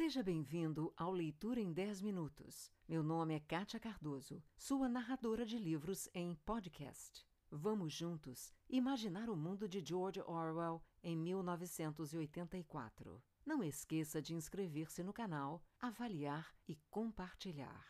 [0.00, 2.72] Seja bem-vindo ao Leitura em 10 Minutos.
[2.88, 7.26] Meu nome é Kátia Cardoso, sua narradora de livros em podcast.
[7.50, 13.22] Vamos juntos imaginar o mundo de George Orwell em 1984.
[13.44, 17.84] Não esqueça de inscrever-se no canal, avaliar e compartilhar.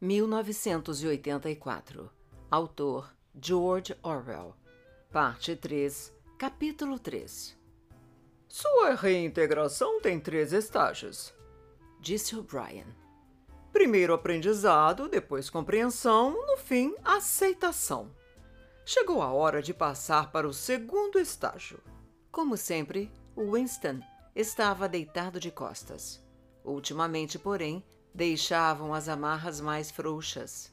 [0.00, 2.10] 1984.
[2.50, 4.56] Autor George Orwell.
[5.12, 7.57] Parte 3, Capítulo 3.
[8.48, 11.34] Sua reintegração tem três estágios,
[12.00, 12.86] disse O'Brien.
[13.70, 18.10] Primeiro aprendizado, depois compreensão, no fim, aceitação.
[18.86, 21.78] Chegou a hora de passar para o segundo estágio.
[22.32, 24.00] Como sempre, Winston
[24.34, 26.18] estava deitado de costas.
[26.64, 27.84] Ultimamente, porém,
[28.14, 30.72] deixavam as amarras mais frouxas.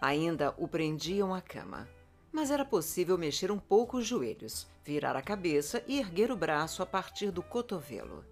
[0.00, 1.86] Ainda o prendiam à cama.
[2.32, 6.82] Mas era possível mexer um pouco os joelhos, virar a cabeça e erguer o braço
[6.82, 8.24] a partir do cotovelo.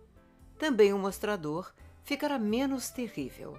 [0.58, 3.58] Também o mostrador ficara menos terrível.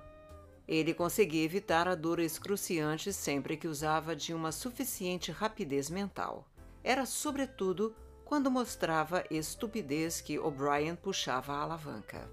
[0.68, 6.48] Ele conseguia evitar a dor excruciante sempre que usava de uma suficiente rapidez mental.
[6.84, 12.30] Era, sobretudo, quando mostrava estupidez que O'Brien puxava a alavanca.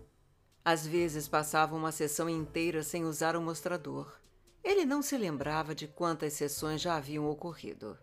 [0.62, 4.12] Às vezes passava uma sessão inteira sem usar o mostrador.
[4.66, 7.96] Ele não se lembrava de quantas sessões já haviam ocorrido.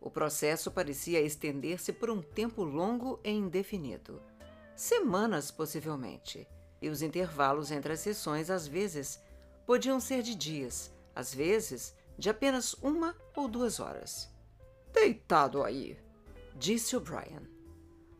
[0.00, 4.22] O processo parecia estender-se por um tempo longo e indefinido
[4.78, 6.46] semanas possivelmente
[6.80, 9.20] e os intervalos entre as sessões às vezes
[9.66, 14.30] podiam ser de dias, às vezes de apenas uma ou duas horas.
[14.92, 15.98] Deitado aí,
[16.54, 17.42] disse O'Brien.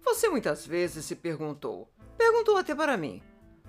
[0.04, 3.22] Você muitas vezes se perguntou, perguntou até para mim,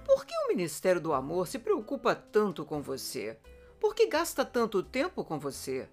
[0.03, 3.37] por que o Ministério do Amor se preocupa tanto com você?
[3.79, 5.87] Por que gasta tanto tempo com você?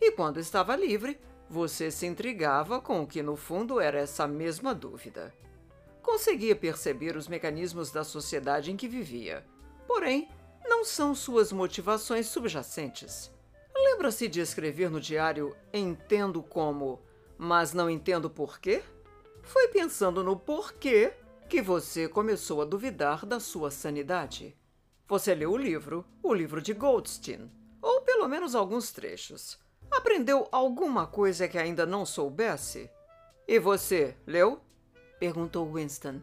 [0.00, 4.74] E quando estava livre, você se intrigava com o que no fundo era essa mesma
[4.74, 5.32] dúvida.
[6.02, 9.46] Conseguia perceber os mecanismos da sociedade em que vivia.
[9.86, 10.28] Porém,
[10.66, 13.30] não são suas motivações subjacentes.
[13.74, 17.00] Lembra-se de escrever no diário Entendo como,
[17.36, 18.82] mas não entendo porquê?
[19.42, 21.12] Foi pensando no porquê
[21.48, 24.57] que você começou a duvidar da sua sanidade.
[25.08, 29.58] Você leu o livro, o livro de Goldstein, ou pelo menos alguns trechos.
[29.90, 32.90] Aprendeu alguma coisa que ainda não soubesse?
[33.46, 34.60] E você, leu?
[35.18, 36.20] perguntou Winston.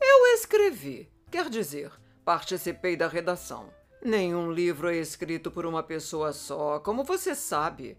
[0.00, 1.92] Eu escrevi, quer dizer,
[2.24, 3.68] participei da redação.
[4.02, 7.98] Nenhum livro é escrito por uma pessoa só, como você sabe.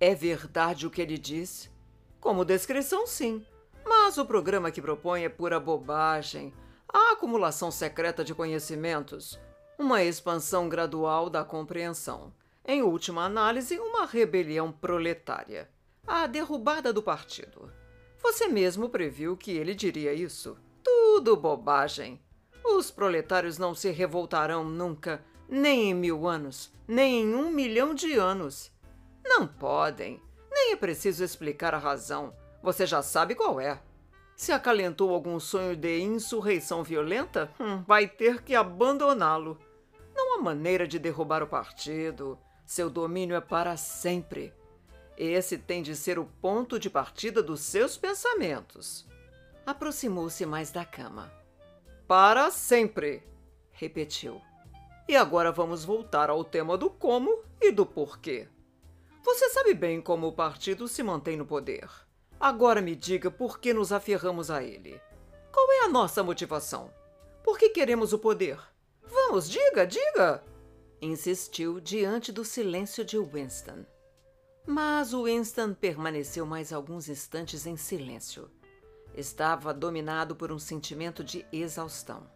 [0.00, 1.70] É verdade o que ele diz?
[2.18, 3.46] Como descrição, sim.
[3.84, 6.52] Mas o programa que propõe é pura bobagem
[6.92, 9.38] a acumulação secreta de conhecimentos,
[9.78, 12.32] uma expansão gradual da compreensão.
[12.64, 15.68] Em última análise, uma rebelião proletária.
[16.06, 17.70] A derrubada do partido.
[18.22, 20.56] Você mesmo previu que ele diria isso.
[20.82, 22.20] Tudo bobagem.
[22.64, 28.14] Os proletários não se revoltarão nunca, nem em mil anos, nem em um milhão de
[28.14, 28.72] anos.
[29.24, 30.20] Não podem.
[30.50, 32.34] Nem é preciso explicar a razão.
[32.62, 33.80] Você já sabe qual é.
[34.36, 39.58] Se acalentou algum sonho de insurreição violenta, hum, vai ter que abandoná-lo.
[40.14, 42.38] Não há maneira de derrubar o partido.
[42.66, 44.52] Seu domínio é para sempre.
[45.16, 49.06] Esse tem de ser o ponto de partida dos seus pensamentos.
[49.64, 51.32] Aproximou-se mais da cama.
[52.06, 53.22] Para sempre,
[53.72, 54.42] repetiu.
[55.08, 58.48] E agora vamos voltar ao tema do como e do porquê.
[59.24, 62.05] Você sabe bem como o partido se mantém no poder.
[62.38, 65.00] Agora me diga por que nos aferramos a ele.
[65.50, 66.90] Qual é a nossa motivação?
[67.42, 68.58] Por que queremos o poder?
[69.02, 70.44] Vamos, diga, diga!
[71.00, 73.86] Insistiu diante do silêncio de Winston.
[74.66, 78.50] Mas Winston permaneceu mais alguns instantes em silêncio.
[79.14, 82.28] Estava dominado por um sentimento de exaustão.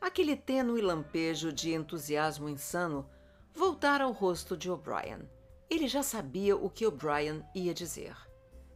[0.00, 3.08] Aquele tênue lampejo de entusiasmo insano
[3.52, 5.28] voltara ao rosto de O'Brien.
[5.68, 8.14] Ele já sabia o que O'Brien ia dizer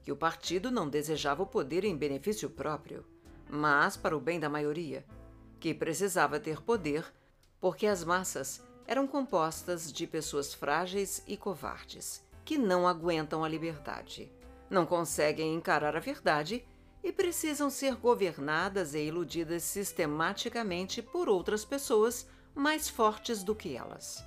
[0.03, 3.05] que o partido não desejava o poder em benefício próprio,
[3.49, 5.05] mas para o bem da maioria,
[5.59, 7.05] que precisava ter poder
[7.61, 14.33] porque as massas eram compostas de pessoas frágeis e covardes, que não aguentam a liberdade,
[14.69, 16.65] não conseguem encarar a verdade
[17.03, 24.25] e precisam ser governadas e iludidas sistematicamente por outras pessoas mais fortes do que elas.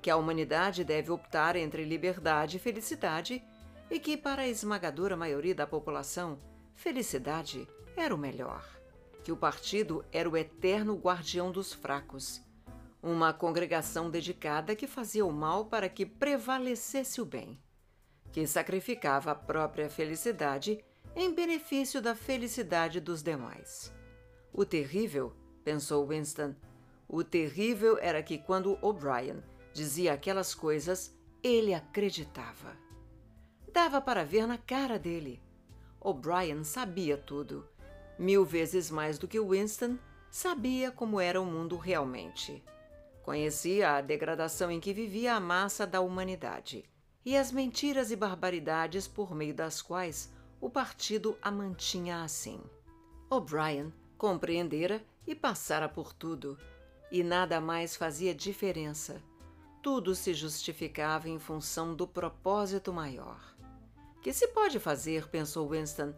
[0.00, 3.42] Que a humanidade deve optar entre liberdade e felicidade
[3.90, 6.38] e que, para a esmagadora maioria da população,
[6.74, 8.64] felicidade era o melhor.
[9.22, 12.42] Que o partido era o eterno guardião dos fracos,
[13.02, 17.60] uma congregação dedicada que fazia o mal para que prevalecesse o bem,
[18.32, 20.82] que sacrificava a própria felicidade
[21.14, 23.92] em benefício da felicidade dos demais.
[24.52, 26.54] O terrível pensou Winston.
[27.08, 29.42] O terrível era que quando O'Brien
[29.72, 32.83] dizia aquelas coisas, ele acreditava.
[33.74, 35.42] Dava para ver na cara dele.
[36.00, 37.68] O'Brien sabia tudo.
[38.16, 39.98] Mil vezes mais do que Winston,
[40.30, 42.62] sabia como era o mundo realmente.
[43.24, 46.84] Conhecia a degradação em que vivia a massa da humanidade
[47.24, 52.60] e as mentiras e barbaridades por meio das quais o partido a mantinha assim.
[53.28, 56.56] O'Brien compreendera e passara por tudo,
[57.10, 59.20] e nada mais fazia diferença.
[59.82, 63.53] Tudo se justificava em função do propósito maior.
[64.24, 66.14] Que se pode fazer, pensou Winston,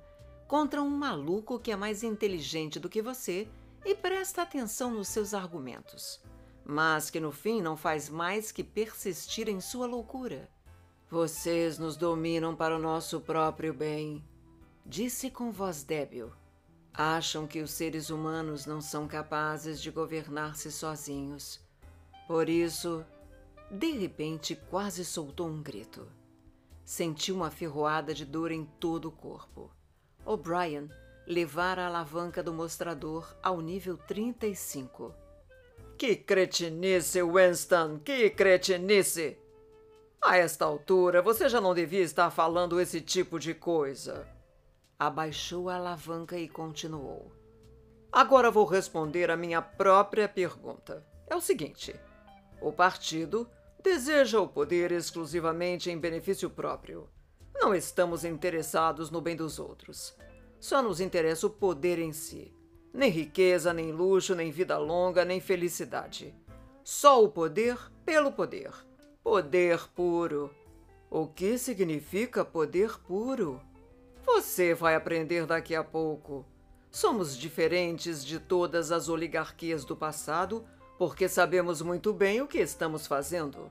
[0.47, 3.49] contra um maluco que é mais inteligente do que você
[3.85, 6.23] e presta atenção nos seus argumentos,
[6.65, 10.49] mas que no fim não faz mais que persistir em sua loucura?
[11.11, 14.25] Vocês nos dominam para o nosso próprio bem,
[14.87, 16.31] disse com voz débil.
[16.95, 21.59] Acham que os seres humanos não são capazes de governar-se sozinhos.
[22.29, 23.05] Por isso,
[23.69, 26.07] de repente, quase soltou um grito.
[26.87, 29.71] Sentiu uma ferroada de dor em todo o corpo.
[30.25, 30.89] O'Brien
[31.27, 35.15] levara a alavanca do mostrador ao nível 35.
[35.99, 37.99] Que cretinice, Winston!
[37.99, 39.37] Que cretinice!
[40.23, 44.27] A esta altura, você já não devia estar falando esse tipo de coisa
[44.99, 47.31] abaixou a alavanca e continuou.
[48.11, 51.07] Agora vou responder a minha própria pergunta.
[51.27, 51.95] É o seguinte:
[52.61, 53.49] o partido
[53.87, 57.09] deseja o poder exclusivamente em benefício próprio.
[57.55, 60.13] Não estamos interessados no bem dos outros.
[60.59, 62.53] Só nos interessa o poder em si.
[62.93, 66.35] Nem riqueza, nem luxo, nem vida longa, nem felicidade.
[66.83, 68.73] Só o poder pelo poder.
[69.23, 70.51] Poder puro.
[71.09, 73.61] O que significa poder puro?
[74.25, 76.45] Você vai aprender daqui a pouco.
[76.91, 80.67] Somos diferentes de todas as oligarquias do passado
[80.99, 83.71] porque sabemos muito bem o que estamos fazendo.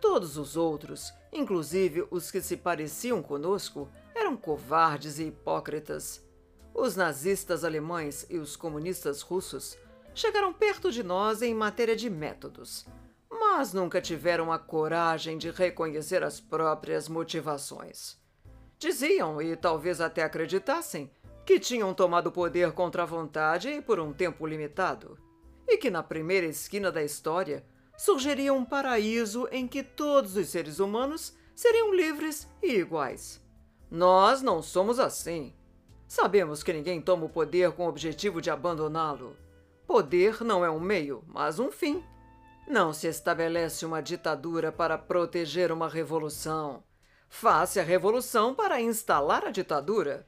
[0.00, 6.22] Todos os outros, inclusive os que se pareciam conosco, eram covardes e hipócritas.
[6.74, 9.78] Os nazistas alemães e os comunistas russos
[10.14, 12.86] chegaram perto de nós em matéria de métodos,
[13.30, 18.18] mas nunca tiveram a coragem de reconhecer as próprias motivações.
[18.78, 21.10] Diziam, e talvez até acreditassem,
[21.44, 25.18] que tinham tomado o poder contra a vontade e por um tempo limitado,
[25.66, 27.64] e que na primeira esquina da história
[27.96, 33.40] surgiria um paraíso em que todos os seres humanos seriam livres e iguais.
[33.90, 35.54] Nós não somos assim.
[36.06, 39.36] Sabemos que ninguém toma o poder com o objetivo de abandoná-lo.
[39.86, 42.04] Poder não é um meio, mas um fim.
[42.68, 46.82] Não se estabelece uma ditadura para proteger uma revolução.
[47.28, 50.26] Faz-se a revolução para instalar a ditadura.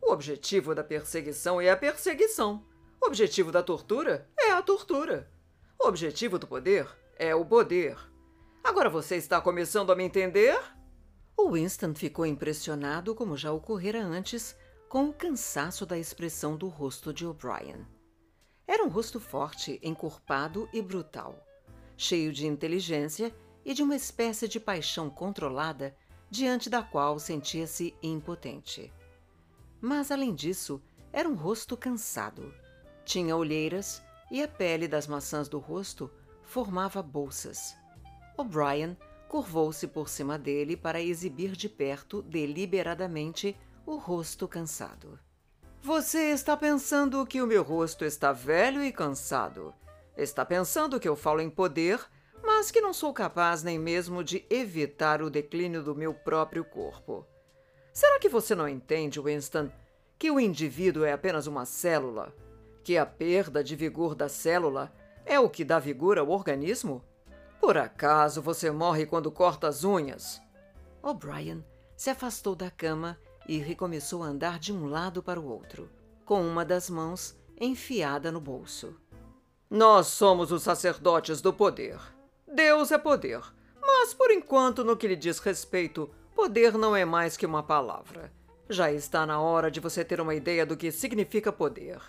[0.00, 2.64] O objetivo da perseguição é a perseguição.
[3.00, 5.30] O objetivo da tortura é a tortura.
[5.82, 6.86] O objetivo do poder
[7.16, 7.98] é o poder.
[8.62, 10.56] Agora você está começando a me entender?
[11.36, 14.56] O Winston ficou impressionado, como já ocorrera antes,
[14.88, 17.84] com o cansaço da expressão do rosto de O'Brien.
[18.64, 21.44] Era um rosto forte, encorpado e brutal,
[21.96, 25.96] cheio de inteligência e de uma espécie de paixão controlada
[26.30, 28.92] diante da qual sentia-se impotente.
[29.80, 30.80] Mas, além disso,
[31.12, 32.54] era um rosto cansado.
[33.04, 34.00] Tinha olheiras
[34.32, 36.10] e a pele das maçãs do rosto
[36.42, 37.76] formava bolsas.
[38.36, 38.96] O'Brien
[39.28, 45.16] curvou-se por cima dele para exibir de perto, deliberadamente, o rosto cansado.
[45.80, 49.72] Você está pensando que o meu rosto está velho e cansado.
[50.16, 52.00] Está pensando que eu falo em poder
[52.42, 57.26] mas que não sou capaz nem mesmo de evitar o declínio do meu próprio corpo.
[57.92, 59.70] Será que você não entende, Winston,
[60.18, 62.34] que o indivíduo é apenas uma célula?
[62.84, 64.92] Que a perda de vigor da célula
[65.24, 67.04] é o que dá vigor ao organismo?
[67.60, 70.40] Por acaso você morre quando corta as unhas?
[71.00, 71.64] O'Brien
[71.96, 75.88] se afastou da cama e recomeçou a andar de um lado para o outro,
[76.24, 78.96] com uma das mãos enfiada no bolso.
[79.70, 81.98] Nós somos os sacerdotes do poder.
[82.52, 83.40] Deus é poder,
[83.80, 88.32] mas por enquanto, no que lhe diz respeito, poder não é mais que uma palavra.
[88.68, 92.00] Já está na hora de você ter uma ideia do que significa poder.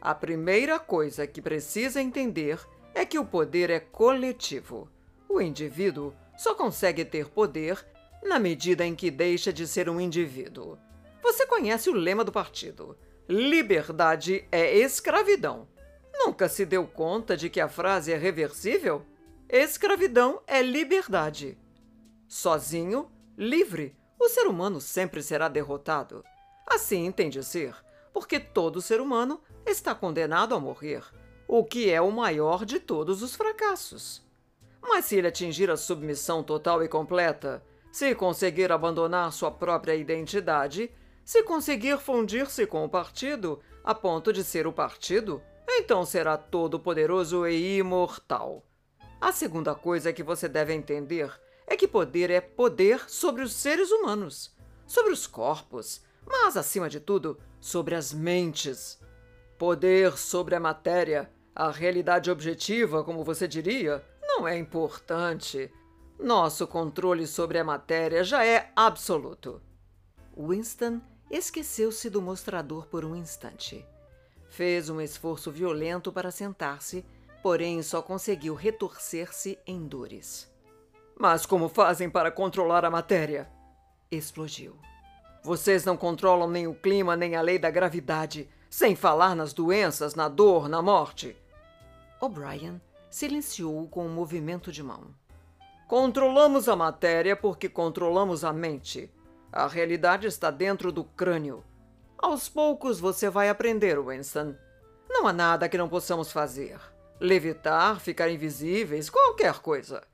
[0.00, 2.58] A primeira coisa que precisa entender
[2.94, 4.88] é que o poder é coletivo.
[5.28, 7.84] O indivíduo só consegue ter poder
[8.22, 10.78] na medida em que deixa de ser um indivíduo.
[11.22, 12.96] Você conhece o lema do partido:
[13.28, 15.68] liberdade é escravidão.
[16.14, 19.04] Nunca se deu conta de que a frase é reversível?
[19.48, 21.56] Escravidão é liberdade.
[22.26, 26.24] Sozinho, livre, o ser humano sempre será derrotado.
[26.66, 27.74] Assim entende ser,
[28.12, 31.02] porque todo ser humano está condenado a morrer.
[31.48, 34.22] o que é o maior de todos os fracassos.
[34.82, 40.90] Mas se ele atingir a submissão total e completa, se conseguir abandonar sua própria identidade,
[41.24, 47.46] se conseguir fundir-se com o partido a ponto de ser o partido, então será todo-poderoso
[47.46, 48.62] e imortal.
[49.18, 51.32] A segunda coisa que você deve entender
[51.66, 54.54] é que poder é poder sobre os seres humanos,
[54.86, 58.98] sobre os corpos, mas, acima de tudo, sobre as mentes.
[59.58, 65.68] Poder sobre a matéria, a realidade objetiva, como você diria, não é importante.
[66.16, 69.60] Nosso controle sobre a matéria já é absoluto.
[70.36, 73.84] Winston esqueceu-se do mostrador por um instante.
[74.48, 77.04] Fez um esforço violento para sentar-se,
[77.42, 80.48] porém só conseguiu retorcer-se em dores.
[81.18, 83.50] Mas como fazem para controlar a matéria?
[84.08, 84.76] Explodiu.
[85.42, 90.14] Vocês não controlam nem o clima nem a lei da gravidade, sem falar nas doenças,
[90.14, 91.36] na dor, na morte.
[92.20, 95.14] O'Brien silenciou-o com um movimento de mão.
[95.86, 99.10] Controlamos a matéria porque controlamos a mente.
[99.50, 101.64] A realidade está dentro do crânio.
[102.18, 104.54] Aos poucos você vai aprender, Winston.
[105.08, 106.78] Não há nada que não possamos fazer.
[107.18, 110.06] Levitar, ficar invisíveis, qualquer coisa.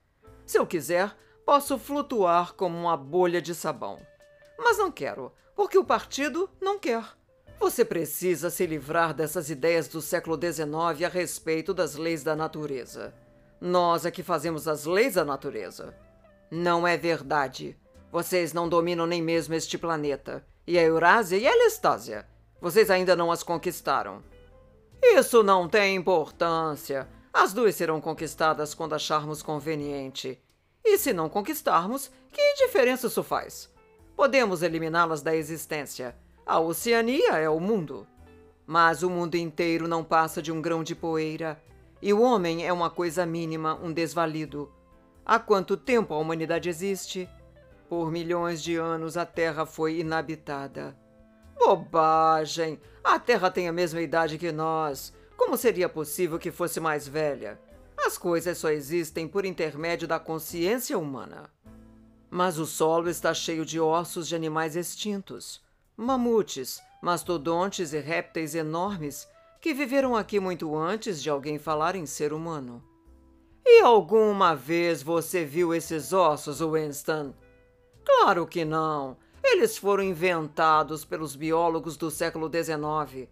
[0.46, 3.98] Se eu quiser, posso flutuar como uma bolha de sabão.
[4.58, 7.04] Mas não quero, porque o partido não quer.
[7.58, 13.14] Você precisa se livrar dessas ideias do século XIX a respeito das leis da natureza.
[13.60, 15.94] Nós é que fazemos as leis da natureza.
[16.50, 17.78] Não é verdade.
[18.12, 20.44] Vocês não dominam nem mesmo este planeta.
[20.66, 22.26] E a Eurásia e a Lestásia.
[22.60, 24.22] Vocês ainda não as conquistaram.
[25.02, 27.08] Isso não tem importância.
[27.32, 30.40] As duas serão conquistadas quando acharmos conveniente.
[30.84, 33.70] E se não conquistarmos, que diferença isso faz?
[34.14, 36.16] Podemos eliminá-las da existência.
[36.46, 38.06] A Oceania é o mundo.
[38.66, 41.62] Mas o mundo inteiro não passa de um grão de poeira.
[42.02, 44.70] E o homem é uma coisa mínima, um desvalido.
[45.24, 47.28] Há quanto tempo a humanidade existe?
[47.88, 50.94] Por milhões de anos a Terra foi inabitada.
[51.58, 52.78] Bobagem!
[53.02, 55.14] A Terra tem a mesma idade que nós.
[55.36, 57.58] Como seria possível que fosse mais velha?
[57.96, 61.50] As coisas só existem por intermédio da consciência humana.
[62.28, 65.64] Mas o solo está cheio de ossos de animais extintos.
[65.96, 69.28] Mamutes, mastodontes e répteis enormes
[69.60, 72.82] que viveram aqui muito antes de alguém falar em ser humano.
[73.64, 77.32] E alguma vez você viu esses ossos, Winston?
[78.04, 79.16] Claro que não.
[79.42, 83.28] Eles foram inventados pelos biólogos do século XIX.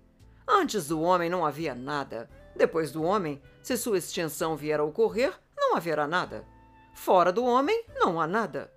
[0.47, 2.31] Antes do homem não havia nada.
[2.54, 6.47] Depois do homem, se sua extinção vier a ocorrer, não haverá nada.
[6.95, 8.73] Fora do homem, não há nada.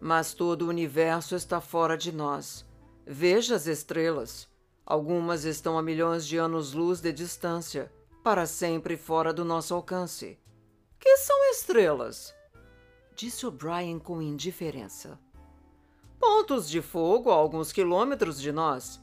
[0.00, 2.64] Mas todo o universo está fora de nós.
[3.08, 4.48] Veja as estrelas.
[4.84, 7.92] Algumas estão a milhões de anos-luz de distância,
[8.24, 10.36] para sempre fora do nosso alcance.
[10.98, 12.34] Que são estrelas?
[13.14, 15.20] Disse O'Brien com indiferença.
[16.18, 19.00] Pontos de fogo a alguns quilômetros de nós.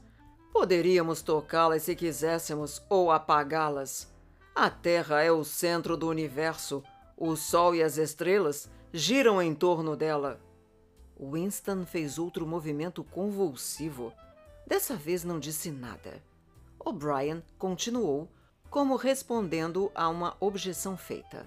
[0.52, 4.12] Poderíamos tocá-las se quiséssemos ou apagá-las.
[4.54, 6.82] A Terra é o centro do universo.
[7.16, 10.43] O Sol e as estrelas giram em torno dela.
[11.18, 14.12] Winston fez outro movimento convulsivo.
[14.66, 16.22] Dessa vez não disse nada.
[16.78, 18.28] O'Brien continuou,
[18.68, 21.46] como respondendo a uma objeção feita.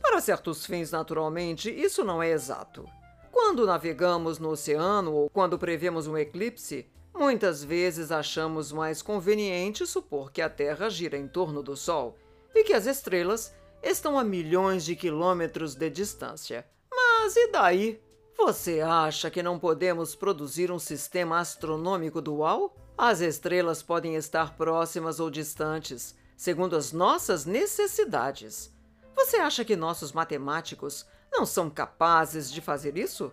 [0.00, 2.88] Para certos fins, naturalmente, isso não é exato.
[3.30, 10.32] Quando navegamos no oceano ou quando prevemos um eclipse, muitas vezes achamos mais conveniente supor
[10.32, 12.16] que a Terra gira em torno do Sol
[12.54, 16.66] e que as estrelas estão a milhões de quilômetros de distância.
[16.92, 18.00] Mas e daí?
[18.40, 22.72] Você acha que não podemos produzir um sistema astronômico dual?
[22.96, 28.72] As estrelas podem estar próximas ou distantes, segundo as nossas necessidades.
[29.16, 33.32] Você acha que nossos matemáticos não são capazes de fazer isso?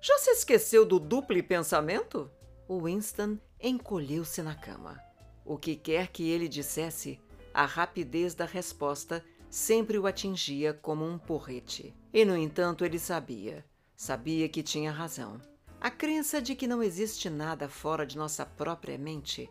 [0.00, 2.30] Já se esqueceu do duplo pensamento?
[2.70, 5.02] Winston encolheu-se na cama.
[5.44, 7.20] O que quer que ele dissesse,
[7.52, 11.92] a rapidez da resposta sempre o atingia como um porrete.
[12.12, 13.64] E, no entanto, ele sabia
[13.96, 15.40] Sabia que tinha razão.
[15.80, 19.50] A crença de que não existe nada fora de nossa própria mente,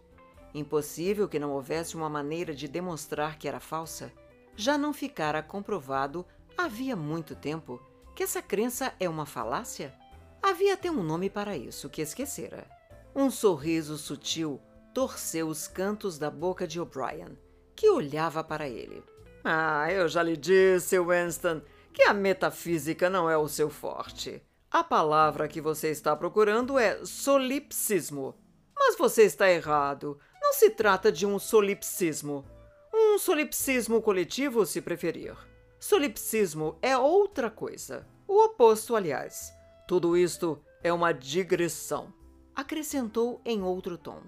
[0.53, 4.11] impossível que não houvesse uma maneira de demonstrar que era falsa,
[4.55, 6.25] já não ficara comprovado
[6.57, 7.81] havia muito tempo
[8.15, 9.93] que essa crença é uma falácia?
[10.41, 12.67] Havia até um nome para isso que esquecera.
[13.15, 14.61] Um sorriso sutil
[14.93, 17.37] torceu os cantos da boca de O'Brien,
[17.75, 19.03] que olhava para ele.
[19.43, 21.61] Ah, eu já lhe disse, Winston,
[21.93, 24.41] que a metafísica não é o seu forte.
[24.69, 28.35] A palavra que você está procurando é solipsismo.
[28.75, 30.19] Mas você está errado.
[30.41, 32.43] Não se trata de um solipsismo.
[32.91, 35.35] Um solipsismo coletivo, se preferir.
[35.79, 38.07] Solipsismo é outra coisa.
[38.27, 39.53] O oposto, aliás.
[39.87, 42.11] Tudo isto é uma digressão.
[42.55, 44.21] Acrescentou em outro tom.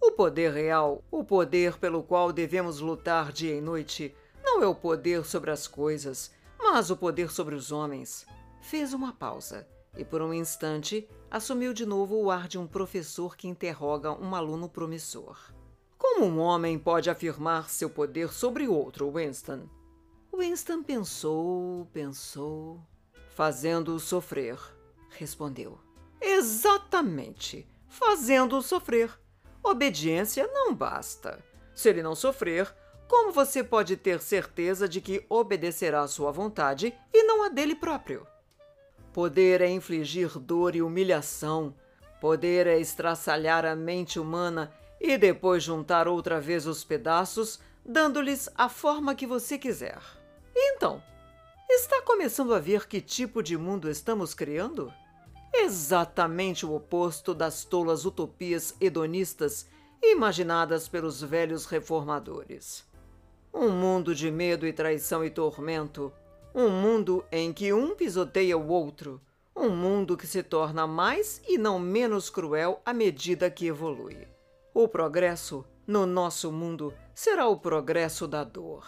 [0.00, 4.74] O poder real, o poder pelo qual devemos lutar dia e noite, não é o
[4.74, 6.30] poder sobre as coisas,
[6.72, 8.24] mas o poder sobre os homens.
[8.60, 13.36] Fez uma pausa e, por um instante, assumiu de novo o ar de um professor
[13.36, 15.36] que interroga um aluno promissor.
[15.98, 19.68] Como um homem pode afirmar seu poder sobre outro, Winston?
[20.32, 22.80] Winston pensou, pensou.
[23.30, 24.56] Fazendo-o sofrer,
[25.10, 25.76] respondeu.
[26.20, 29.10] Exatamente, fazendo-o sofrer.
[29.60, 31.42] Obediência não basta.
[31.74, 32.72] Se ele não sofrer,
[33.10, 37.74] como você pode ter certeza de que obedecerá à sua vontade e não a dele
[37.74, 38.24] próprio?
[39.12, 41.74] Poder é infligir dor e humilhação.
[42.20, 48.68] Poder é estraçalhar a mente humana e depois juntar outra vez os pedaços, dando-lhes a
[48.68, 49.98] forma que você quiser.
[50.54, 51.02] Então,
[51.68, 54.92] está começando a ver que tipo de mundo estamos criando?
[55.52, 59.66] Exatamente o oposto das tolas utopias hedonistas
[60.00, 62.88] imaginadas pelos velhos reformadores.
[63.52, 66.12] Um mundo de medo e traição e tormento,
[66.54, 69.20] um mundo em que um pisoteia o outro,
[69.54, 74.28] um mundo que se torna mais e não menos cruel à medida que evolui.
[74.72, 78.86] O progresso, no nosso mundo, será o progresso da dor.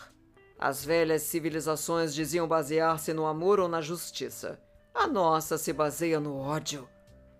[0.59, 4.61] As velhas civilizações diziam basear-se no amor ou na justiça.
[4.95, 6.89] A nossa se baseia no ódio.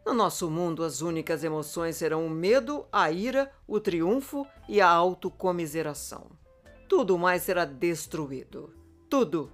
[0.05, 4.89] No nosso mundo, as únicas emoções serão o medo, a ira, o triunfo e a
[4.89, 6.42] autocomiseração.
[6.89, 8.73] Tudo mais será destruído.
[9.09, 9.51] Tudo.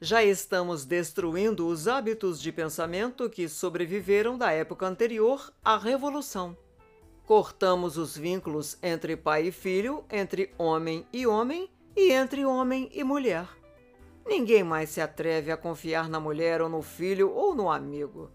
[0.00, 6.56] Já estamos destruindo os hábitos de pensamento que sobreviveram da época anterior à Revolução.
[7.24, 13.04] Cortamos os vínculos entre pai e filho, entre homem e homem e entre homem e
[13.04, 13.46] mulher.
[14.26, 18.30] Ninguém mais se atreve a confiar na mulher ou no filho ou no amigo.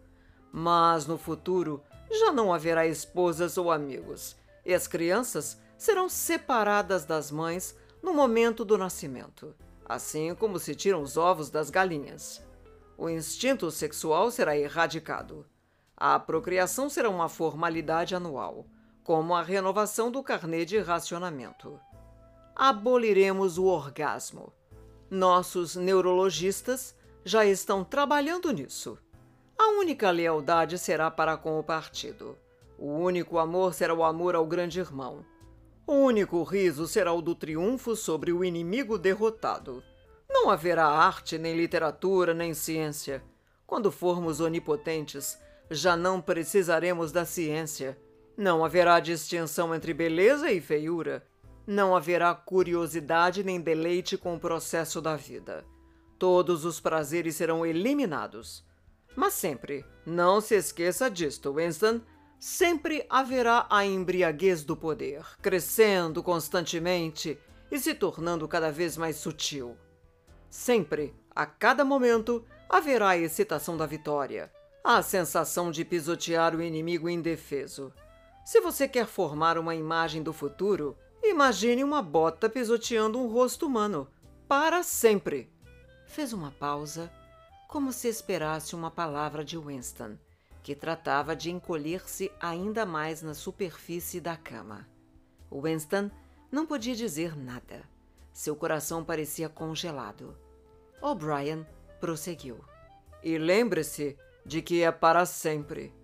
[0.52, 7.32] Mas no futuro já não haverá esposas ou amigos, e as crianças serão separadas das
[7.32, 9.55] mães no momento do nascimento,
[9.86, 12.43] assim como se tiram os ovos das galinhas.
[12.97, 15.45] O instinto sexual será erradicado.
[15.95, 18.65] A procriação será uma formalidade anual
[19.07, 21.79] como a renovação do carnê de racionamento.
[22.53, 24.51] Aboliremos o orgasmo.
[25.10, 28.97] Nossos neurologistas já estão trabalhando nisso.
[29.57, 32.38] A única lealdade será para com o partido.
[32.77, 35.25] O único amor será o amor ao grande irmão.
[35.88, 39.82] O único riso será o do triunfo sobre o inimigo derrotado.
[40.30, 43.23] Não haverá arte, nem literatura, nem ciência.
[43.65, 45.39] Quando formos onipotentes,
[45.71, 47.97] já não precisaremos da ciência
[48.38, 51.26] não haverá distinção entre beleza e feiura.
[51.65, 55.65] Não haverá curiosidade nem deleite com o processo da vida.
[56.19, 58.63] Todos os prazeres serão eliminados.
[59.15, 62.00] Mas sempre, não se esqueça disto, Winston,
[62.39, 67.38] sempre haverá a embriaguez do poder, crescendo constantemente
[67.71, 69.78] e se tornando cada vez mais sutil.
[70.50, 74.52] Sempre, a cada momento, haverá a excitação da vitória,
[74.84, 77.91] a sensação de pisotear o inimigo indefeso.
[78.45, 84.08] Se você quer formar uma imagem do futuro, imagine uma bota pisoteando um rosto humano.
[84.47, 85.52] Para sempre.
[86.06, 87.12] Fez uma pausa,
[87.67, 90.17] como se esperasse uma palavra de Winston,
[90.67, 94.86] que tratava de encolher-se ainda mais na superfície da cama.
[95.49, 96.12] Winston
[96.51, 97.84] não podia dizer nada.
[98.34, 100.38] Seu coração parecia congelado.
[101.01, 101.65] O'Brien
[102.01, 102.60] prosseguiu.
[103.23, 105.95] E lembre-se de que é para sempre.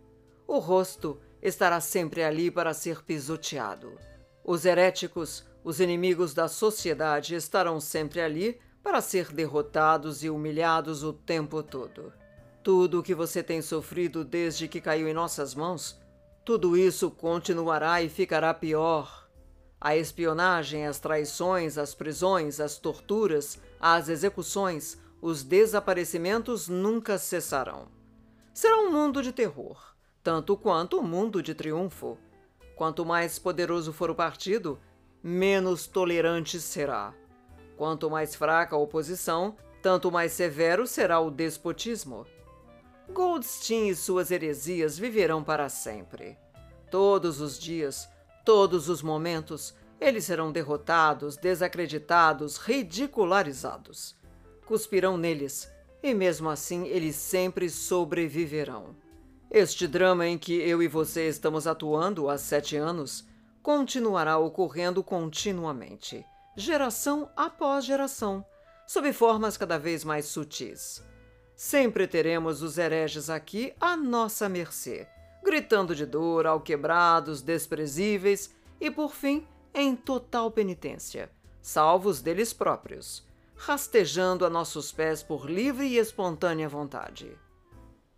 [0.48, 4.00] O rosto estará sempre ali para ser pisoteado.
[4.46, 11.12] Os heréticos, os inimigos da sociedade, estarão sempre ali para ser derrotados e humilhados o
[11.12, 12.14] tempo todo.
[12.64, 16.00] Tudo o que você tem sofrido desde que caiu em nossas mãos,
[16.46, 19.30] tudo isso continuará e ficará pior.
[19.80, 27.90] A espionagem, as traições, as prisões, as torturas, as execuções, os desaparecimentos nunca cessarão.
[28.54, 32.18] Será um mundo de terror tanto quanto o mundo de triunfo.
[32.76, 34.80] Quanto mais poderoso for o partido,
[35.22, 37.14] menos tolerante será.
[37.76, 42.26] Quanto mais fraca a oposição, tanto mais severo será o despotismo.
[43.12, 46.38] Goldstein e suas heresias viverão para sempre.
[46.90, 48.08] Todos os dias,
[48.46, 54.16] todos os momentos, eles serão derrotados, desacreditados, ridicularizados.
[54.66, 55.70] Cuspirão neles,
[56.02, 58.96] e mesmo assim eles sempre sobreviverão.
[59.52, 63.28] Este drama em que eu e você estamos atuando há sete anos
[63.62, 66.26] continuará ocorrendo continuamente,
[66.58, 68.46] geração após geração,
[68.88, 71.04] sob formas cada vez mais sutis.
[71.66, 75.08] Sempre teremos os hereges aqui à nossa mercê,
[75.42, 84.46] gritando de dor, alquebrados, desprezíveis e, por fim, em total penitência, salvos deles próprios, rastejando
[84.46, 87.32] a nossos pés por livre e espontânea vontade.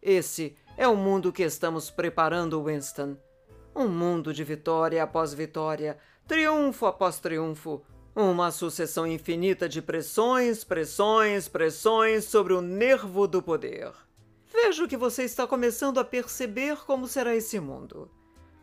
[0.01, 3.15] Esse é o mundo que estamos preparando, Winston.
[3.75, 7.83] Um mundo de vitória após vitória, triunfo após triunfo,
[8.15, 13.91] uma sucessão infinita de pressões, pressões, pressões sobre o nervo do poder.
[14.47, 18.09] Vejo que você está começando a perceber como será esse mundo.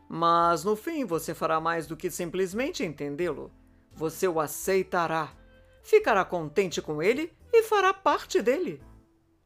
[0.08, 3.52] Mas no fim você fará mais do que simplesmente entendê-lo.
[3.92, 5.34] Você o aceitará,
[5.82, 8.82] ficará contente com ele e fará parte dele.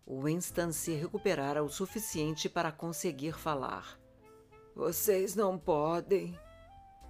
[0.06, 3.98] Winston se recuperara o suficiente para conseguir falar.
[4.72, 6.38] Vocês não podem,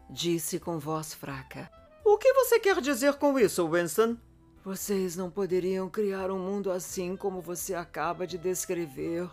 [0.09, 1.71] disse com voz fraca.
[2.09, 4.17] O que você quer dizer com isso, Winston?
[4.65, 9.29] Vocês não poderiam criar um mundo assim como você acaba de descrever.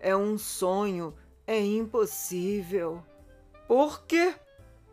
[0.00, 1.14] É um sonho,
[1.46, 3.04] é impossível.
[3.66, 4.34] Por quê?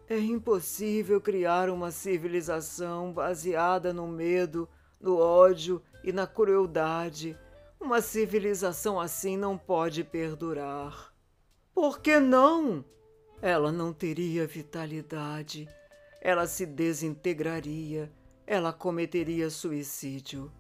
[0.10, 4.68] É impossível criar uma civilização baseada no medo,
[5.00, 7.40] no ódio e na crueldade.
[7.80, 11.14] Uma civilização assim não pode perdurar.
[11.74, 12.84] Por que não?
[13.42, 15.66] Ela não teria vitalidade
[16.26, 18.12] ela se desintegraria,
[18.48, 20.52] ela cometeria suicídio.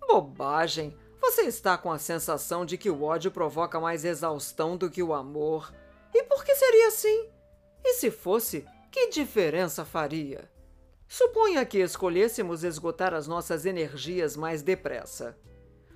[0.00, 0.98] Bobagem!
[1.20, 5.14] Você está com a sensação de que o ódio provoca mais exaustão do que o
[5.14, 5.72] amor.
[6.12, 7.28] E por que seria assim?
[7.84, 10.50] E se fosse, que diferença faria?
[11.06, 15.38] Suponha que escolhêssemos esgotar as nossas energias mais depressa.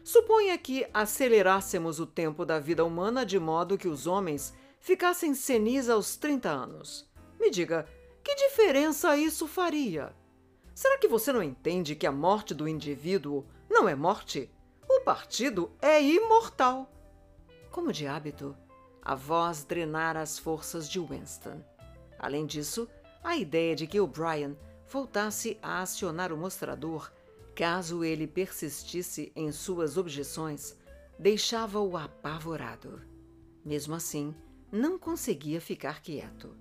[0.05, 5.88] Suponha que acelerássemos o tempo da vida humana de modo que os homens ficassem senis
[5.88, 7.11] aos 30 anos.
[7.40, 7.88] Me diga,
[8.22, 10.14] que diferença isso faria?
[10.74, 14.50] Será que você não entende que a morte do indivíduo não é morte?
[14.88, 16.90] O partido é imortal.
[17.70, 18.56] Como de hábito,
[19.02, 21.62] a voz drenara as forças de Winston.
[22.18, 22.88] Além disso,
[23.22, 24.56] a ideia de que O'Brien
[24.87, 27.12] voltasse a acionar o mostrador,
[27.54, 30.76] caso ele persistisse em suas objeções,
[31.18, 33.00] deixava-o apavorado.
[33.64, 34.35] Mesmo assim,
[34.72, 36.56] não conseguia ficar quieto.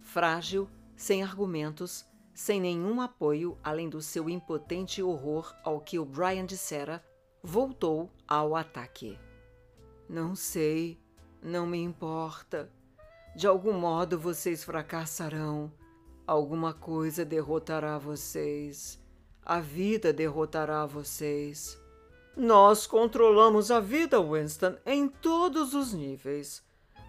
[0.00, 2.04] Frágil, sem argumentos,
[2.34, 7.04] sem nenhum apoio além do seu impotente horror ao que o Brian dissera,
[7.42, 9.18] voltou ao ataque.
[10.08, 11.00] Não sei,
[11.42, 12.70] não me importa.
[13.36, 15.72] De algum modo vocês fracassarão.
[16.26, 18.98] Alguma coisa derrotará vocês.
[19.44, 21.80] A vida derrotará vocês.
[22.36, 26.65] Nós controlamos a vida, Winston, em todos os níveis.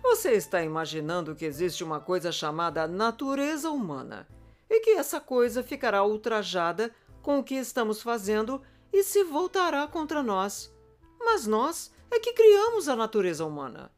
[0.09, 4.25] Você está imaginando que existe uma coisa chamada natureza humana
[4.69, 10.23] e que essa coisa ficará ultrajada com o que estamos fazendo e se voltará contra
[10.23, 10.73] nós.
[11.19, 13.91] Mas nós é que criamos a natureza humana.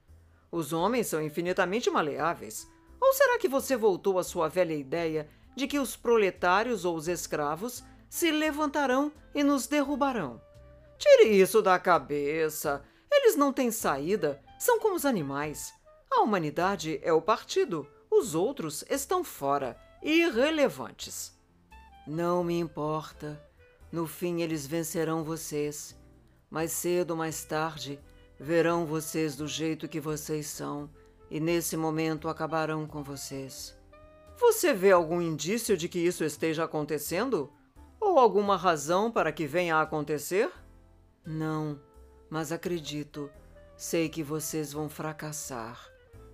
[0.51, 2.67] Os homens são infinitamente maleáveis.
[2.99, 7.07] Ou será que você voltou à sua velha ideia de que os proletários ou os
[7.07, 10.41] escravos se levantarão e nos derrubarão?
[10.97, 12.83] Tire isso da cabeça.
[13.11, 15.77] Eles não têm saída, são como os animais.
[16.11, 21.37] A humanidade é o partido, os outros estão fora, irrelevantes.
[22.07, 23.41] Não me importa.
[23.91, 25.95] No fim, eles vencerão vocês.
[26.49, 27.99] Mais cedo ou mais tarde,
[28.39, 30.89] verão vocês do jeito que vocês são
[31.29, 33.77] e nesse momento acabarão com vocês.
[34.39, 37.51] Você vê algum indício de que isso esteja acontecendo?
[37.99, 40.49] Ou alguma razão para que venha a acontecer?
[41.25, 41.79] Não,
[42.29, 43.29] mas acredito.
[43.75, 45.88] Sei que vocês vão fracassar.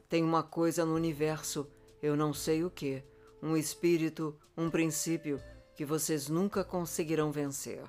[0.08, 1.68] Tem uma coisa no universo,
[2.02, 3.04] eu não sei o que,
[3.42, 5.42] um espírito, um princípio
[5.76, 7.84] que vocês nunca conseguirão vencer.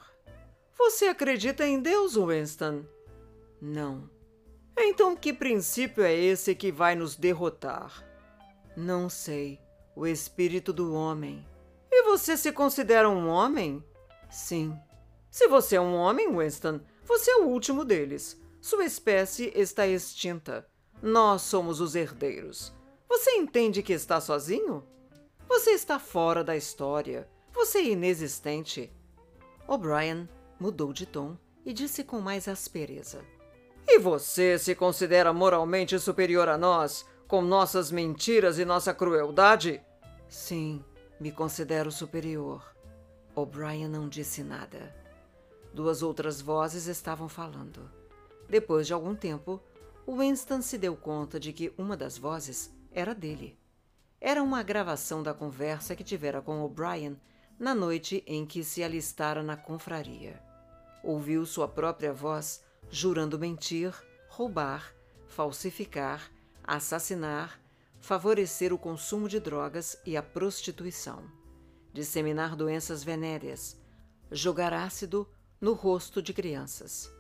[0.77, 2.85] Você acredita em Deus, Winston?
[3.61, 4.11] Não.
[4.77, 8.05] Então que princípio é esse que vai nos derrotar?
[8.77, 9.59] Não sei.
[9.95, 11.47] O espírito do homem.
[11.91, 13.83] E você se considera um homem?
[14.31, 14.79] Sim.
[15.31, 18.39] Se você é um homem, Winston, você é o último deles.
[18.61, 20.69] Sua espécie está extinta.
[21.03, 22.73] Nós somos os herdeiros.
[23.09, 24.85] Você entende que está sozinho?
[25.49, 27.29] Você está fora da história.
[27.53, 28.93] Você é inexistente.
[29.69, 30.29] O'Brien
[30.59, 33.25] mudou de tom e disse com mais aspereza:
[33.87, 39.83] E você se considera moralmente superior a nós, com nossas mentiras e nossa crueldade?
[40.29, 40.85] Sim,
[41.21, 42.63] me considero superior.
[43.35, 44.95] O'Brien não disse nada.
[45.73, 47.91] Duas outras vozes estavam falando.
[48.49, 49.61] Depois de algum tempo,
[50.15, 53.59] Winston se deu conta de que uma das vozes era dele.
[54.21, 57.21] Era uma gravação da conversa que tivera com O'Brien
[57.59, 60.41] na noite em que se alistara na confraria.
[61.03, 63.93] Ouviu sua própria voz jurando mentir,
[64.29, 64.95] roubar,
[65.27, 66.31] falsificar,
[66.63, 67.61] assassinar,
[68.01, 71.25] favorecer o consumo de drogas e a prostituição,
[71.93, 73.77] disseminar doenças venéreas,
[74.31, 75.29] jogar ácido
[75.61, 77.11] no rosto de crianças.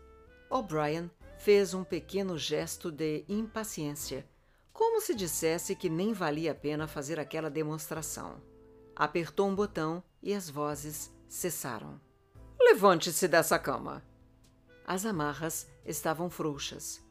[0.49, 4.27] O'Brien fez um pequeno gesto de impaciência,
[4.73, 8.41] como se dissesse que nem valia a pena fazer aquela demonstração.
[8.95, 12.01] Apertou um botão e as vozes cessaram.
[12.61, 14.03] Levante-se dessa cama.
[14.87, 17.05] As amarras estavam frouxas.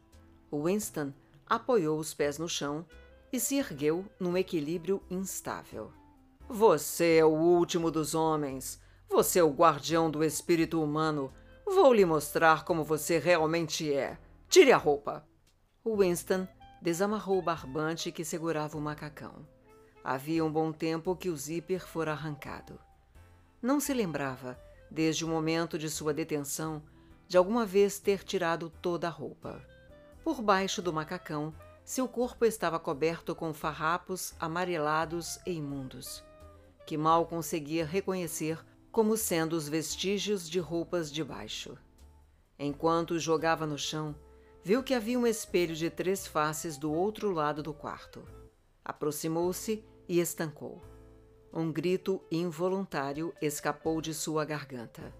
[0.51, 1.13] Winston
[1.45, 2.85] apoiou os pés no chão
[3.31, 5.91] e se ergueu num equilíbrio instável.
[6.47, 8.79] Você é o último dos homens.
[9.09, 11.33] Você é o guardião do espírito humano.
[11.65, 14.19] Vou lhe mostrar como você realmente é.
[14.47, 15.28] Tire a roupa.
[15.84, 16.47] Winston
[16.80, 19.47] desamarrou o barbante que segurava o macacão.
[20.04, 22.80] Havia um bom tempo que o zíper fora arrancado.
[23.60, 24.60] Não se lembrava,
[24.91, 26.84] desde o momento de sua detenção,
[27.28, 29.60] de alguma vez ter tirado toda a roupa.
[30.23, 31.51] Por baixo do macacão,
[31.84, 36.23] seu corpo estava coberto com farrapos amarelados e imundos,
[36.86, 38.63] que mal conseguia reconhecer
[38.95, 41.77] como sendo os vestígios de roupas de baixo.
[42.58, 44.15] Enquanto jogava no chão,
[44.63, 48.25] viu que havia um espelho de três faces do outro lado do quarto.
[48.86, 50.81] Aproximou-se e estancou.
[51.51, 55.13] Um grito involuntário escapou de sua garganta.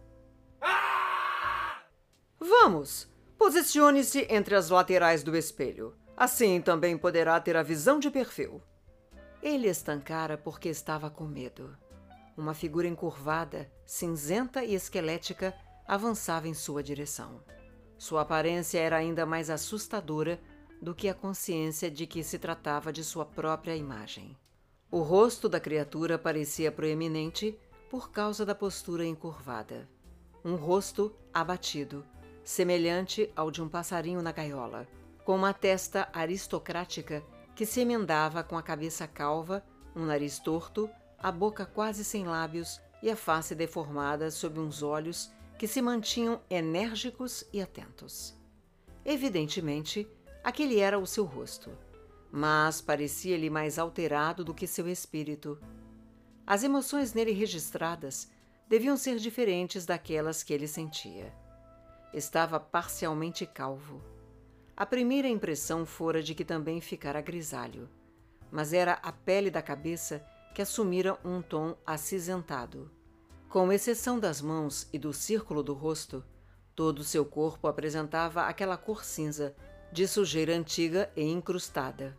[2.40, 3.10] Vamos!
[3.38, 5.94] Posicione-se entre as laterais do espelho.
[6.16, 8.62] Assim também poderá ter a visão de perfil.
[9.44, 11.78] Ele estancara porque estava com medo.
[12.38, 15.56] Uma figura encurvada, cinzenta e esquelética
[15.88, 17.42] avançava em sua direção.
[17.98, 20.40] Sua aparência era ainda mais assustadora
[20.82, 24.36] do que a consciência de que se tratava de sua própria imagem.
[24.92, 27.58] O rosto da criatura parecia proeminente
[27.90, 29.88] por causa da postura encurvada.
[30.44, 32.06] Um rosto abatido,
[32.44, 34.88] semelhante ao de um passarinho na gaiola,
[35.24, 37.24] com uma testa aristocrática
[37.56, 39.64] que se emendava com a cabeça calva,
[39.96, 40.90] um nariz torto,
[41.26, 46.40] a boca quase sem lábios e a face deformada sob uns olhos que se mantinham
[46.48, 48.38] enérgicos e atentos.
[49.04, 50.08] Evidentemente,
[50.44, 51.76] aquele era o seu rosto,
[52.32, 55.60] mas parecia-lhe mais alterado do que seu espírito.
[56.46, 58.30] As emoções nele registradas
[58.70, 61.34] deviam ser diferentes daquelas que ele sentia.
[62.14, 64.00] Estava parcialmente calvo.
[64.78, 67.90] A primeira impressão fora de que também ficara grisalho,
[68.52, 70.24] mas era a pele da cabeça
[70.56, 72.90] que assumira um tom acinzentado.
[73.50, 76.24] Com exceção das mãos e do círculo do rosto,
[76.74, 79.54] todo o seu corpo apresentava aquela cor cinza
[79.92, 82.18] de sujeira antiga e incrustada.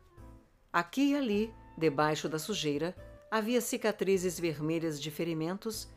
[0.71, 2.95] Aqui e ali, debaixo da sujeira,
[3.31, 5.89] havia cicatrizes vermelhas de ferimentos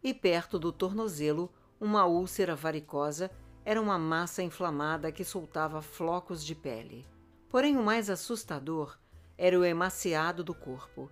[0.00, 3.28] e perto do tornozelo uma úlcera varicosa
[3.64, 7.04] era uma massa inflamada que soltava flocos de pele.
[7.48, 8.96] Porém, o mais assustador
[9.36, 11.10] era o emaciado do corpo,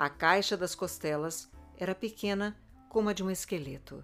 [0.00, 2.56] a caixa das costelas era pequena
[2.88, 4.02] como a de um esqueleto.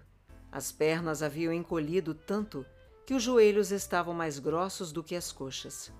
[0.51, 2.63] As pernas haviam encolhido tanto
[3.03, 5.91] que os joelhos estavam mais grossos do que as coxas.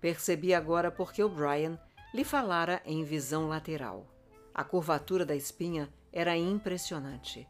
[0.00, 1.78] Percebi agora porque O'Brien
[2.14, 4.06] lhe falara em visão lateral.
[4.54, 7.46] A curvatura da espinha era impressionante.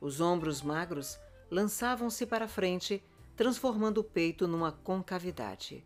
[0.00, 1.18] Os ombros magros
[1.50, 3.02] lançavam-se para frente,
[3.34, 5.84] transformando o peito numa concavidade.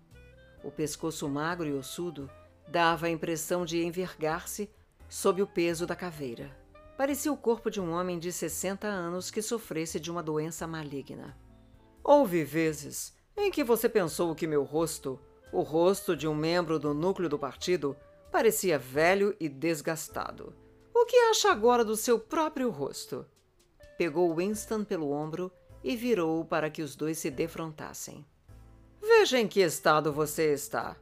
[0.63, 2.31] O pescoço magro e ossudo
[2.69, 4.71] dava a impressão de envergar-se
[5.09, 6.51] sob o peso da caveira.
[6.97, 11.37] Parecia o corpo de um homem de 60 anos que sofresse de uma doença maligna.
[12.03, 15.21] Houve vezes em que você pensou que meu rosto,
[15.53, 17.95] o rosto de um membro do núcleo do partido,
[18.33, 20.55] parecia velho e desgastado.
[20.95, 23.27] O que acha agora do seu próprio rosto?
[23.99, 25.53] Pegou Winston pelo ombro
[25.85, 28.25] e virou-o para que os dois se defrontassem.
[29.01, 30.97] Veja em que estado você está.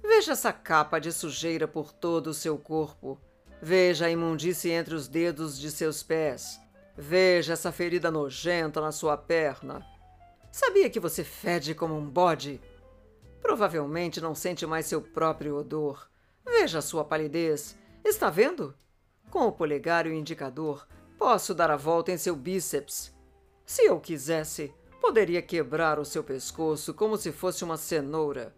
[0.00, 3.20] Veja essa capa de sujeira por todo o seu corpo
[3.64, 6.60] Veja a imundície entre os dedos de seus pés.
[6.96, 9.86] Veja essa ferida nojenta na sua perna.
[10.50, 12.60] Sabia que você fede como um bode?
[13.40, 16.10] Provavelmente não sente mais seu próprio odor.
[16.44, 17.78] Veja a sua palidez.
[18.04, 18.74] Está vendo?
[19.30, 20.84] Com o polegar e o indicador,
[21.16, 23.14] posso dar a volta em seu bíceps.
[23.64, 28.52] Se eu quisesse, poderia quebrar o seu pescoço como se fosse uma cenoura.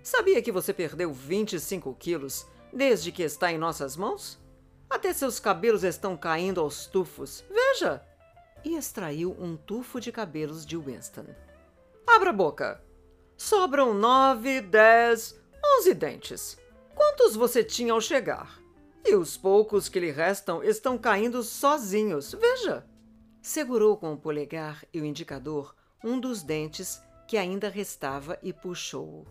[0.00, 4.43] Sabia que você perdeu 25 quilos desde que está em nossas mãos?
[4.88, 7.44] Até seus cabelos estão caindo aos tufos.
[7.50, 8.02] Veja!
[8.64, 11.26] E extraiu um tufo de cabelos de Winston.
[12.06, 12.82] Abra a boca.
[13.36, 15.38] Sobram nove, dez,
[15.78, 16.56] onze dentes.
[16.94, 18.58] Quantos você tinha ao chegar?
[19.04, 22.32] E os poucos que lhe restam estão caindo sozinhos.
[22.32, 22.86] Veja!
[23.42, 29.26] Segurou com o polegar e o indicador um dos dentes que ainda restava e puxou-o.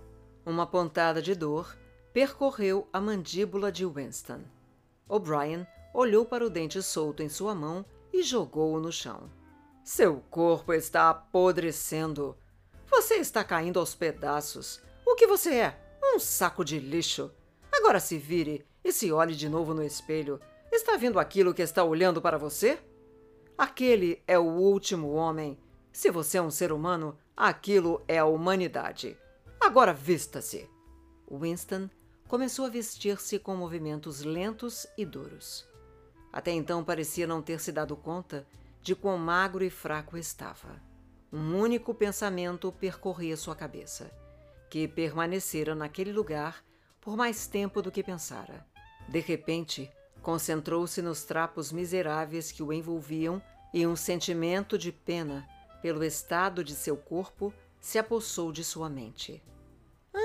[0.46, 1.76] Uma pontada de dor
[2.12, 4.42] percorreu a mandíbula de Winston.
[5.08, 9.30] O'Brien olhou para o dente solto em sua mão e jogou-o no chão.
[9.84, 12.38] Seu corpo está apodrecendo.
[12.90, 14.82] Você está caindo aos pedaços.
[15.06, 15.80] O que você é?
[16.16, 17.32] Um saco de lixo.
[17.72, 20.40] Agora se vire e se olhe de novo no espelho.
[20.72, 22.80] Está vendo aquilo que está olhando para você?
[23.58, 25.58] Aquele é o último homem.
[25.92, 29.18] Se você é um ser humano, aquilo é a humanidade.
[29.60, 30.70] Agora vista-se.
[31.30, 31.90] Winston
[32.28, 35.68] começou a vestir-se com movimentos lentos e duros.
[36.32, 38.48] Até então parecia não ter se dado conta
[38.82, 40.82] de quão magro e fraco estava.
[41.32, 44.12] Um único pensamento percorria sua cabeça,
[44.70, 46.64] que permanecera naquele lugar
[47.00, 48.66] por mais tempo do que pensara.
[49.08, 53.42] De repente, concentrou-se nos trapos miseráveis que o envolviam
[53.74, 55.48] e um sentimento de pena
[55.82, 59.44] pelo estado de seu corpo se apossou de sua mente.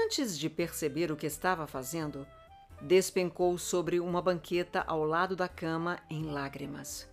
[0.09, 2.27] Antes de perceber o que estava fazendo,
[2.81, 7.07] despencou sobre uma banqueta ao lado da cama em lágrimas.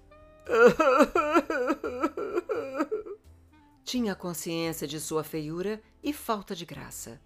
[3.84, 7.20] Tinha consciência de sua feiura e falta de graça.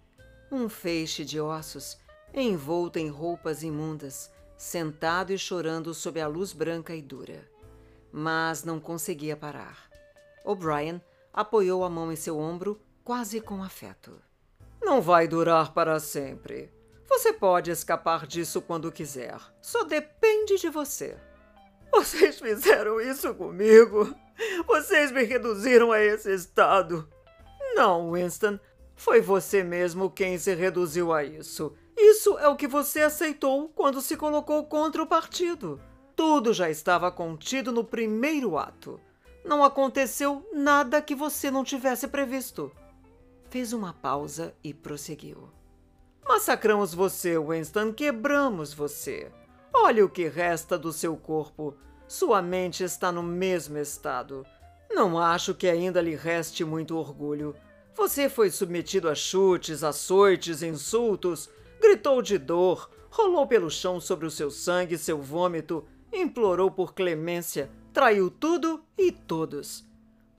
[0.50, 1.96] Um feixe de ossos
[2.34, 7.48] envolto em roupas imundas, sentado e chorando sob a luz branca e dura.
[8.10, 9.88] Mas não conseguia parar.
[10.44, 11.00] O'Brien
[11.32, 14.20] apoiou a mão em seu ombro, quase com afeto.
[14.90, 16.68] Não vai durar para sempre.
[17.08, 19.38] Você pode escapar disso quando quiser.
[19.62, 21.16] Só depende de você.
[21.92, 24.12] Vocês fizeram isso comigo.
[24.66, 27.08] Vocês me reduziram a esse estado.
[27.72, 28.58] Não, Winston.
[28.96, 31.72] Foi você mesmo quem se reduziu a isso.
[31.96, 35.80] Isso é o que você aceitou quando se colocou contra o partido.
[36.16, 39.00] Tudo já estava contido no primeiro ato.
[39.44, 42.72] Não aconteceu nada que você não tivesse previsto.
[43.50, 45.48] Fez uma pausa e prosseguiu.
[46.24, 47.92] Massacramos você, Winston.
[47.92, 49.32] Quebramos você.
[49.74, 51.74] Olhe o que resta do seu corpo.
[52.06, 54.46] Sua mente está no mesmo estado.
[54.88, 57.56] Não acho que ainda lhe reste muito orgulho.
[57.96, 64.30] Você foi submetido a chutes, açoites, insultos, gritou de dor, rolou pelo chão sobre o
[64.30, 69.89] seu sangue seu vômito, implorou por clemência, traiu tudo e todos.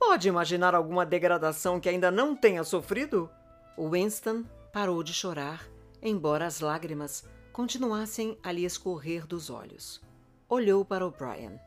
[0.01, 3.29] Pode imaginar alguma degradação que ainda não tenha sofrido?
[3.77, 5.69] Winston parou de chorar,
[6.01, 10.01] embora as lágrimas continuassem a lhe escorrer dos olhos.
[10.49, 11.59] Olhou para O'Brien.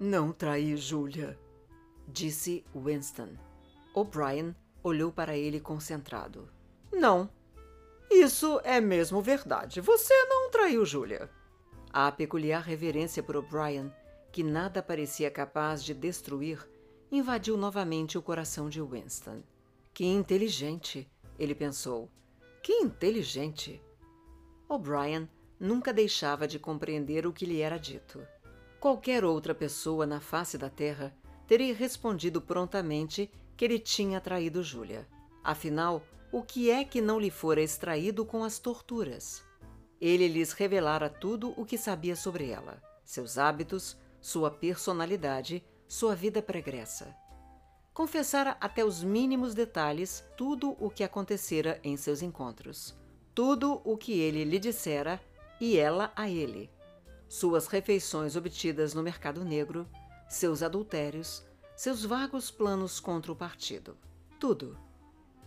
[0.00, 1.38] Não traí Julia,
[2.08, 3.36] disse Winston.
[3.94, 6.48] O'Brien olhou para ele concentrado.
[6.90, 7.28] Não,
[8.10, 9.82] isso é mesmo verdade.
[9.82, 11.28] Você não traiu Julia.
[11.92, 13.92] A peculiar reverência por O'Brien,
[14.32, 16.66] que nada parecia capaz de destruir,
[17.10, 19.42] invadiu novamente o coração de Winston.
[19.94, 22.10] Que inteligente, ele pensou.
[22.62, 23.80] Que inteligente!
[24.68, 28.20] O'Brien nunca deixava de compreender o que lhe era dito.
[28.80, 31.16] Qualquer outra pessoa na face da terra
[31.46, 35.06] teria respondido prontamente que ele tinha traído Júlia.
[35.42, 39.44] Afinal, o que é que não lhe fora extraído com as torturas?
[40.00, 46.42] Ele lhes revelara tudo o que sabia sobre ela, seus hábitos, sua personalidade, sua vida
[46.42, 47.14] pregressa.
[47.92, 52.94] Confessara até os mínimos detalhes tudo o que acontecera em seus encontros,
[53.34, 55.20] tudo o que ele lhe dissera
[55.60, 56.70] e ela a ele,
[57.28, 59.88] suas refeições obtidas no mercado negro,
[60.28, 61.44] seus adultérios,
[61.74, 63.96] seus vagos planos contra o partido.
[64.38, 64.78] Tudo.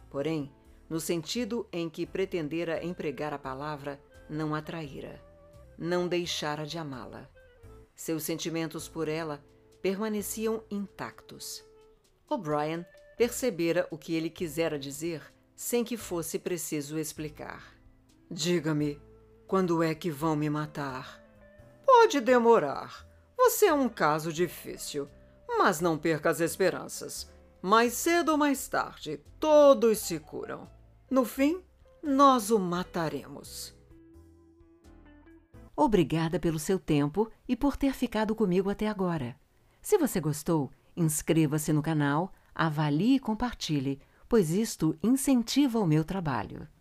[0.09, 0.51] Porém,
[0.89, 5.23] no sentido em que pretendera empregar a palavra, não a traíra.
[5.77, 7.29] Não deixara de amá-la.
[7.95, 9.43] Seus sentimentos por ela
[9.81, 11.63] permaneciam intactos.
[12.29, 12.85] O'Brien
[13.17, 15.21] percebera o que ele quisera dizer
[15.55, 17.75] sem que fosse preciso explicar.
[18.31, 19.01] Diga-me,
[19.45, 21.21] quando é que vão me matar?
[21.85, 23.05] Pode demorar.
[23.35, 25.09] Você é um caso difícil,
[25.57, 27.29] mas não perca as esperanças.
[27.61, 30.69] Mais cedo ou mais tarde, todos se curam.
[31.09, 31.61] No fim,
[32.01, 33.75] nós o mataremos.
[35.75, 39.35] Obrigada pelo seu tempo e por ter ficado comigo até agora.
[39.89, 46.67] Se você gostou, inscreva-se no canal, avalie e compartilhe, pois isto incentiva o meu trabalho.